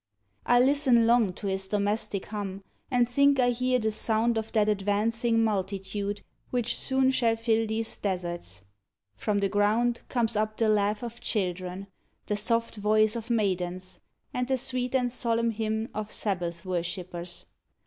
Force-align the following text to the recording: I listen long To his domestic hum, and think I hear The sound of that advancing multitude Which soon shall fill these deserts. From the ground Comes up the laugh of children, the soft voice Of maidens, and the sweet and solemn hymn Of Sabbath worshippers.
I 0.47 0.59
listen 0.59 1.05
long 1.05 1.31
To 1.33 1.45
his 1.45 1.67
domestic 1.67 2.25
hum, 2.25 2.63
and 2.89 3.07
think 3.07 3.39
I 3.39 3.51
hear 3.51 3.77
The 3.77 3.91
sound 3.91 4.35
of 4.35 4.51
that 4.53 4.67
advancing 4.67 5.43
multitude 5.43 6.23
Which 6.49 6.75
soon 6.75 7.11
shall 7.11 7.35
fill 7.35 7.67
these 7.67 7.95
deserts. 7.97 8.63
From 9.15 9.37
the 9.37 9.47
ground 9.47 10.01
Comes 10.09 10.35
up 10.35 10.57
the 10.57 10.69
laugh 10.69 11.03
of 11.03 11.21
children, 11.21 11.85
the 12.25 12.35
soft 12.35 12.77
voice 12.77 13.15
Of 13.15 13.29
maidens, 13.29 13.99
and 14.33 14.47
the 14.47 14.57
sweet 14.57 14.95
and 14.95 15.11
solemn 15.11 15.51
hymn 15.51 15.87
Of 15.93 16.11
Sabbath 16.11 16.65
worshippers. 16.65 17.45